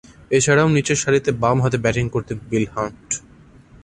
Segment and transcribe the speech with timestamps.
[0.31, 3.09] এছাড়াও, নিচেরসারিতে বামহাতে ব্যাটিং করতেন বিল হান্ট।